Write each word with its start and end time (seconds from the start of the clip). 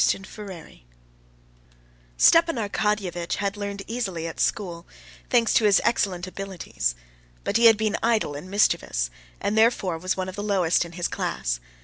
Chapter 0.03 0.27
5 0.47 0.77
Stepan 2.17 2.55
Arkadyevitch 2.55 3.35
had 3.35 3.55
learned 3.55 3.83
easily 3.85 4.25
at 4.25 4.39
school, 4.39 4.87
thanks 5.29 5.53
to 5.53 5.65
his 5.65 5.79
excellent 5.83 6.25
abilities, 6.25 6.95
but 7.43 7.57
he 7.57 7.65
had 7.67 7.77
been 7.77 7.95
idle 8.01 8.33
and 8.33 8.49
mischievous, 8.49 9.11
and 9.39 9.55
therefore 9.55 9.99
was 9.99 10.17
one 10.17 10.27
of 10.27 10.35
the 10.35 10.41
lowest 10.41 10.85
in 10.85 10.93
his 10.93 11.07
class. 11.07 11.59